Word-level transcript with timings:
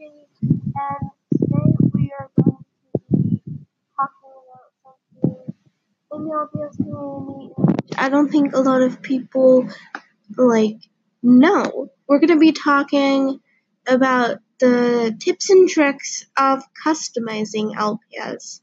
And 0.00 1.10
today 1.32 1.74
we 1.92 2.12
are 2.16 2.30
going 2.40 2.56
to 2.56 3.16
be 3.16 3.40
talking 3.96 4.30
about 4.46 4.70
something 4.84 5.54
in 6.12 6.24
the 6.24 6.30
LPS 6.30 6.76
community. 6.76 7.54
I 7.96 8.08
don't 8.08 8.28
think 8.28 8.54
a 8.54 8.60
lot 8.60 8.82
of 8.82 9.02
people 9.02 9.68
like 10.36 10.76
know. 11.20 11.90
We're 12.06 12.20
going 12.20 12.28
to 12.28 12.38
be 12.38 12.52
talking 12.52 13.40
about 13.88 14.38
the 14.60 15.16
tips 15.18 15.50
and 15.50 15.68
tricks 15.68 16.26
of 16.36 16.62
customizing 16.86 17.74
LPS. 17.74 18.60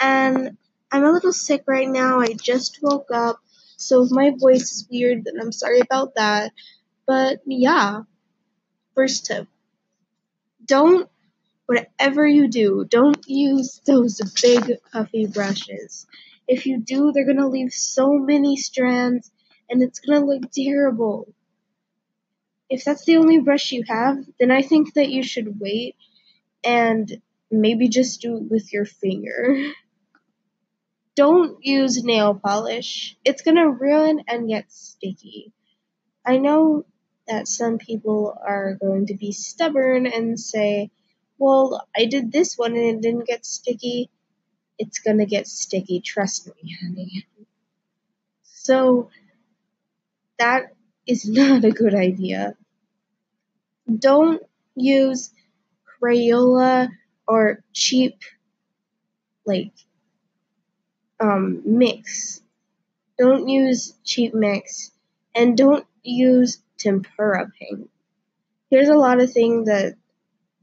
And 0.00 0.56
I'm 0.90 1.04
a 1.04 1.12
little 1.12 1.34
sick 1.34 1.64
right 1.66 1.88
now. 1.88 2.20
I 2.20 2.32
just 2.32 2.78
woke 2.80 3.10
up, 3.12 3.38
so 3.76 4.02
if 4.04 4.10
my 4.10 4.32
voice 4.34 4.72
is 4.72 4.88
weird, 4.90 5.26
then 5.26 5.34
I'm 5.42 5.52
sorry 5.52 5.80
about 5.80 6.14
that. 6.14 6.52
But 7.06 7.40
yeah, 7.44 8.04
first 8.94 9.26
tip 9.26 9.46
don't, 10.70 11.10
whatever 11.66 12.24
you 12.24 12.46
do, 12.48 12.86
don't 12.88 13.26
use 13.26 13.80
those 13.84 14.20
big 14.40 14.76
puffy 14.92 15.26
brushes. 15.26 16.06
If 16.46 16.64
you 16.64 16.78
do, 16.78 17.10
they're 17.10 17.26
gonna 17.26 17.48
leave 17.48 17.72
so 17.72 18.12
many 18.12 18.56
strands 18.56 19.32
and 19.68 19.82
it's 19.82 19.98
gonna 19.98 20.24
look 20.24 20.50
terrible. 20.52 21.34
If 22.68 22.84
that's 22.84 23.04
the 23.04 23.16
only 23.16 23.40
brush 23.40 23.72
you 23.72 23.82
have, 23.88 24.18
then 24.38 24.52
I 24.52 24.62
think 24.62 24.94
that 24.94 25.10
you 25.10 25.24
should 25.24 25.58
wait 25.60 25.96
and 26.62 27.20
maybe 27.50 27.88
just 27.88 28.20
do 28.20 28.36
it 28.36 28.44
with 28.48 28.72
your 28.72 28.84
finger. 28.84 29.72
Don't 31.16 31.64
use 31.64 32.04
nail 32.04 32.32
polish. 32.34 33.16
It's 33.24 33.42
gonna 33.42 33.68
ruin 33.68 34.22
and 34.28 34.48
get 34.48 34.70
sticky. 34.70 35.52
I 36.24 36.36
know 36.36 36.84
that 37.30 37.46
some 37.46 37.78
people 37.78 38.36
are 38.44 38.74
going 38.74 39.06
to 39.06 39.14
be 39.14 39.30
stubborn 39.30 40.04
and 40.04 40.38
say, 40.38 40.90
well, 41.38 41.86
I 41.96 42.06
did 42.06 42.32
this 42.32 42.58
one 42.58 42.72
and 42.72 42.98
it 42.98 43.00
didn't 43.00 43.26
get 43.26 43.46
sticky. 43.46 44.10
It's 44.78 44.98
gonna 44.98 45.26
get 45.26 45.46
sticky, 45.46 46.00
trust 46.00 46.48
me, 46.48 46.76
honey. 46.82 47.26
So, 48.42 49.10
that 50.40 50.74
is 51.06 51.28
not 51.28 51.64
a 51.64 51.70
good 51.70 51.94
idea. 51.94 52.56
Don't 53.88 54.42
use 54.74 55.30
Crayola 55.86 56.88
or 57.28 57.62
cheap, 57.72 58.18
like, 59.46 59.72
um, 61.20 61.62
mix. 61.64 62.42
Don't 63.18 63.48
use 63.48 63.94
cheap 64.02 64.34
mix. 64.34 64.90
And 65.34 65.56
don't 65.56 65.86
use 66.02 66.58
tempera 66.80 67.50
paint. 67.58 67.90
Here's 68.70 68.88
a 68.88 68.94
lot 68.94 69.20
of 69.20 69.32
things 69.32 69.66
that 69.66 69.94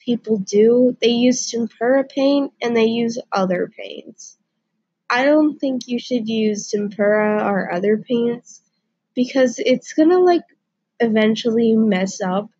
people 0.00 0.38
do. 0.38 0.96
They 1.00 1.10
use 1.10 1.50
tempera 1.50 2.04
paint 2.04 2.52
and 2.62 2.76
they 2.76 2.86
use 2.86 3.18
other 3.30 3.70
paints. 3.76 4.36
I 5.08 5.24
don't 5.24 5.58
think 5.58 5.86
you 5.86 5.98
should 5.98 6.28
use 6.28 6.70
tempera 6.70 7.44
or 7.44 7.72
other 7.72 7.98
paints 7.98 8.62
because 9.14 9.58
it's 9.58 9.92
gonna 9.92 10.18
like 10.18 10.42
eventually 10.98 11.76
mess 11.76 12.20
up 12.20 12.50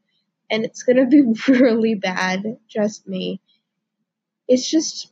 and 0.51 0.65
it's 0.65 0.83
gonna 0.83 1.07
be 1.07 1.23
really 1.49 1.95
bad, 1.95 2.59
trust 2.71 3.07
me. 3.09 3.41
It's 4.49 4.69
just 4.69 5.11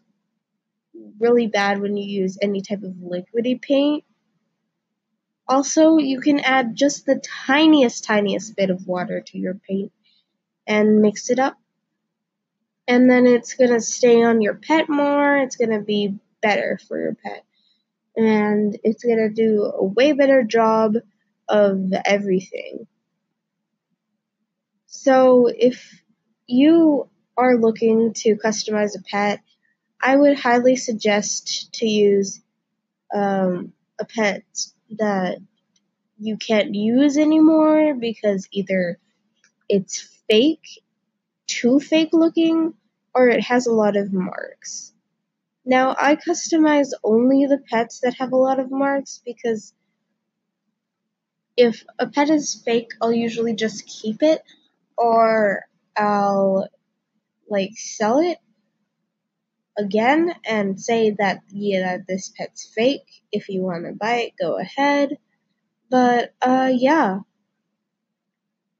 really 1.18 1.48
bad 1.48 1.80
when 1.80 1.96
you 1.96 2.22
use 2.22 2.38
any 2.40 2.60
type 2.60 2.82
of 2.82 2.92
liquidy 2.92 3.60
paint 3.60 4.04
also, 5.46 5.98
you 5.98 6.20
can 6.20 6.40
add 6.40 6.74
just 6.74 7.04
the 7.04 7.22
tiniest, 7.46 8.04
tiniest 8.04 8.56
bit 8.56 8.70
of 8.70 8.86
water 8.86 9.20
to 9.20 9.38
your 9.38 9.54
paint 9.54 9.92
and 10.66 11.02
mix 11.02 11.30
it 11.30 11.38
up. 11.38 11.58
And 12.86 13.10
then 13.10 13.26
it's 13.26 13.54
going 13.54 13.70
to 13.72 13.80
stay 13.80 14.22
on 14.22 14.40
your 14.40 14.54
pet 14.54 14.88
more. 14.88 15.38
It's 15.38 15.56
going 15.56 15.70
to 15.70 15.80
be 15.80 16.18
better 16.42 16.78
for 16.88 17.00
your 17.00 17.14
pet. 17.14 17.44
And 18.16 18.78
it's 18.84 19.04
going 19.04 19.18
to 19.18 19.28
do 19.28 19.64
a 19.64 19.84
way 19.84 20.12
better 20.12 20.42
job 20.44 20.94
of 21.48 21.92
everything. 22.04 22.86
So, 24.86 25.48
if 25.48 26.02
you 26.46 27.08
are 27.36 27.56
looking 27.56 28.14
to 28.14 28.36
customize 28.36 28.96
a 28.96 29.02
pet, 29.02 29.40
I 30.00 30.16
would 30.16 30.38
highly 30.38 30.76
suggest 30.76 31.74
to 31.74 31.86
use 31.86 32.40
um, 33.12 33.72
a 33.98 34.04
pet 34.04 34.44
that 34.92 35.38
you 36.18 36.36
can't 36.36 36.74
use 36.74 37.18
anymore 37.18 37.94
because 37.94 38.48
either 38.52 38.98
it's 39.68 40.00
fake, 40.28 40.82
too 41.46 41.80
fake 41.80 42.10
looking, 42.12 42.74
or 43.14 43.28
it 43.28 43.42
has 43.42 43.66
a 43.66 43.72
lot 43.72 43.96
of 43.96 44.12
marks. 44.12 44.92
Now, 45.64 45.96
I 45.98 46.16
customize 46.16 46.90
only 47.02 47.46
the 47.46 47.58
pets 47.58 48.00
that 48.00 48.14
have 48.18 48.32
a 48.32 48.36
lot 48.36 48.60
of 48.60 48.70
marks 48.70 49.22
because 49.24 49.72
if 51.56 51.84
a 51.98 52.06
pet 52.06 52.30
is 52.30 52.60
fake, 52.64 52.90
I'll 53.00 53.12
usually 53.12 53.54
just 53.54 53.86
keep 53.86 54.22
it 54.22 54.42
or 54.96 55.64
I'll 55.96 56.68
like 57.48 57.72
sell 57.76 58.18
it 58.18 58.38
again 59.76 60.34
and 60.44 60.80
say 60.80 61.10
that 61.18 61.40
yeah 61.50 61.98
this 62.06 62.32
pet's 62.36 62.70
fake. 62.74 63.22
If 63.32 63.48
you 63.48 63.62
want 63.62 63.86
to 63.86 63.92
buy 63.92 64.16
it 64.16 64.32
go 64.40 64.58
ahead. 64.58 65.18
But 65.90 66.34
uh 66.42 66.70
yeah. 66.72 67.20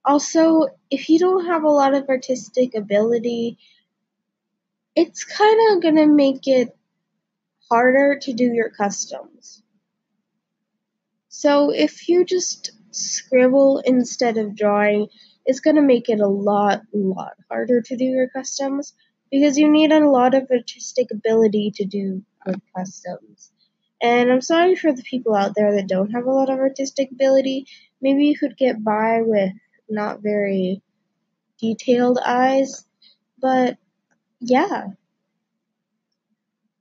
Also 0.04 0.69
if 0.91 1.09
you 1.09 1.19
don't 1.19 1.47
have 1.47 1.65
a 1.65 1.69
lot 1.69 1.94
of 1.94 2.09
artistic 2.09 2.75
ability 2.75 3.59
it's 4.97 5.25
kind 5.25 5.77
of 5.77 5.83
going 5.83 5.97
to 5.97 6.06
make 6.06 6.47
it 6.47 6.77
harder 7.69 8.16
to 8.22 8.33
do 8.33 8.44
your 8.44 8.71
customs. 8.71 9.62
So 11.28 11.71
if 11.72 12.09
you 12.09 12.25
just 12.25 12.71
scribble 12.93 13.83
instead 13.84 14.37
of 14.37 14.54
drawing 14.54 15.09
it's 15.47 15.60
going 15.60 15.77
to 15.77 15.83
make 15.83 16.09
it 16.09 16.21
a 16.21 16.28
lot 16.28 16.83
lot 16.93 17.33
harder 17.50 17.83
to 17.83 17.97
do 17.97 18.04
your 18.04 18.28
customs 18.28 18.94
because 19.34 19.59
you 19.59 19.69
need 19.69 19.91
a 19.91 20.09
lot 20.09 20.33
of 20.33 20.49
artistic 20.49 21.11
ability 21.11 21.72
to 21.75 21.84
do 21.84 22.22
good 22.47 22.61
customs. 22.77 23.50
And 24.00 24.31
I'm 24.31 24.41
sorry 24.41 24.77
for 24.77 24.93
the 24.93 25.03
people 25.03 25.34
out 25.34 25.56
there 25.56 25.75
that 25.75 25.89
don't 25.89 26.12
have 26.12 26.27
a 26.27 26.31
lot 26.31 26.50
of 26.50 26.61
artistic 26.61 27.11
ability. 27.11 27.67
Maybe 28.00 28.27
you 28.27 28.39
could 28.39 28.56
get 28.56 28.84
by 28.84 29.22
with 29.22 29.50
not 29.89 30.22
very 30.22 30.83
detailed 31.61 32.21
eyes, 32.25 32.87
but 33.43 33.77
yeah. 34.39 34.91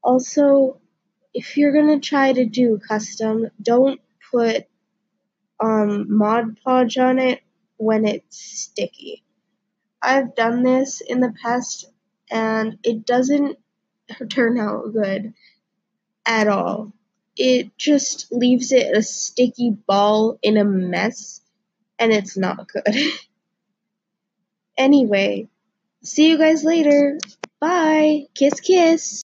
Also, 0.03 0.79
if 1.33 1.57
you're 1.57 1.73
gonna 1.73 1.99
try 1.99 2.33
to 2.33 2.45
do 2.45 2.79
custom, 2.87 3.49
don't 3.59 3.99
put 4.31 4.67
um, 5.59 6.05
Mod 6.15 6.59
Podge 6.63 6.99
on 6.99 7.17
it 7.17 7.41
when 7.77 8.05
it's 8.05 8.37
sticky. 8.37 9.23
I've 9.99 10.35
done 10.35 10.61
this 10.61 11.01
in 11.01 11.19
the 11.19 11.33
past 11.41 11.87
and 12.31 12.77
it 12.83 13.05
doesn't 13.05 13.57
turn 14.29 14.59
out 14.59 14.93
good 14.93 15.33
at 16.25 16.47
all. 16.47 16.93
It 17.35 17.77
just 17.77 18.31
leaves 18.31 18.71
it 18.71 18.95
a 18.95 19.01
sticky 19.01 19.71
ball 19.71 20.37
in 20.41 20.57
a 20.57 20.63
mess, 20.63 21.41
and 21.97 22.11
it's 22.11 22.37
not 22.37 22.67
good. 22.67 22.95
anyway, 24.77 25.49
see 26.03 26.29
you 26.29 26.37
guys 26.37 26.63
later. 26.63 27.17
Bye. 27.59 28.27
Kiss, 28.35 28.59
kiss. 28.59 29.23